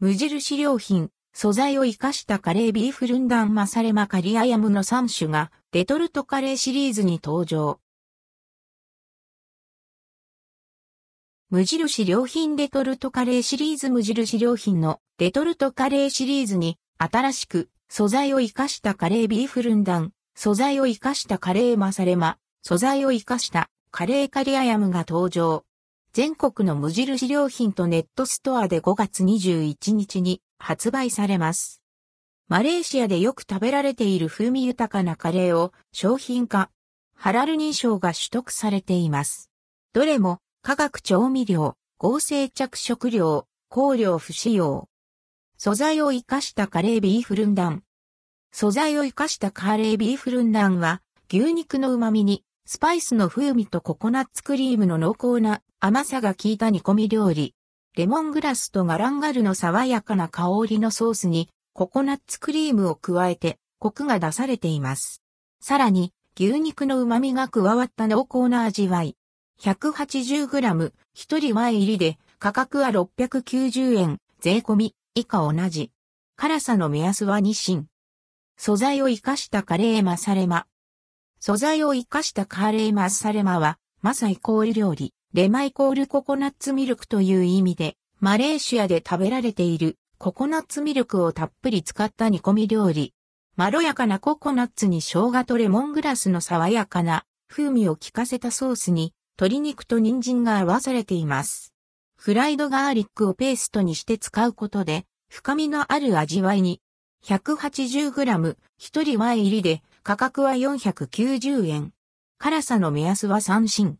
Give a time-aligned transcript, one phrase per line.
[0.00, 7.80] 無印良品、素材を活かしたカレービーフルンダンマサレマカリアヤムの3種がレトルトカレーシリーズに登場。
[11.50, 25.64] 無印良品レトルトカレーシリーズ無印良品のレトルトカレーシリーズに新しく素材を活かしたカレービーフルンダン、素材を活かしたカレーマサレマ、素材を活かしたカレーカリアヤムが登場。
[26.18, 31.80] 全国の無印良品とネットストアで5月21日に発売されます。
[32.48, 36.72] マレーシアでよく食べられている風味豊かなカレーを商品化、
[37.14, 39.48] ハラル認証が取得されています。
[39.92, 44.88] どれも化学調味料、合成着色料、香料不使用。
[45.56, 47.84] 素材を活かしたカレービーフルンダン。
[48.50, 57.54] 素材を活かしたカレービーフルンダンは、牛肉の旨味に、スパイスの風味とココナッツクリームの濃厚な甘さが効いた煮込み料理。
[57.96, 65.22] レモングラスとガランガルの爽やかな香りのソースに、ココナッツクリームを加えて、コクが出されています。
[65.62, 69.16] さらに、牛肉の旨味が加わった濃厚な味わい。
[69.62, 75.90] 180g、一人前入りで、価格は690円、税込み、以下同じ。
[76.36, 77.86] 辛さの目安は2芯。
[78.58, 80.66] 素材を活かしたカレーマサレマ。
[81.40, 93.14] 素材を活かしたカーレーマッサレマは、マサイコール料理、レマイコールココナッツミルクという意味で、マレーシアで食べられているココナッツミルクをたっぷり使った煮込み料理。
[93.54, 101.72] まろやかなココナッツに生姜とレモングラスの爽やかな風味を効かせたソースに鶏肉と人参が合わされています。
[102.16, 106.80] フライドガーリックをペーストにして使うことで、深みのある味わいに、
[107.24, 111.92] 180g、一人前入りで、価格は490円。
[112.38, 113.98] 辛さの目安は3芯。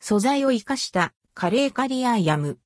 [0.00, 2.58] 素材を活かしたカレーカリアヤム。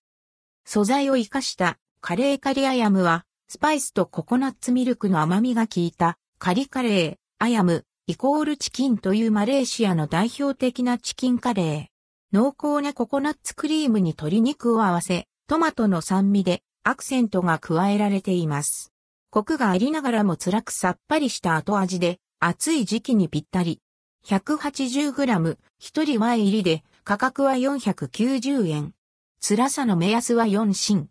[0.64, 12.34] 素材を活かしたカレーカリアヤムは、スパイスとココナッツミルクの甘みが効いたカリカレー、アヤム、イコールチキンというマレーシアの代表的なチキンカレー。
[12.34, 18.94] 濃厚なココナッツクリームに鶏肉を合わせ、トマトの酸味でアクセントが加えられています。
[19.28, 23.80] コクがありながらも辛くさっぱりした後味で、暑い時期にぴったり。
[24.26, 28.94] 180g、一人前入りで、価格は490円。
[29.40, 31.08] 辛さの目安は4芯。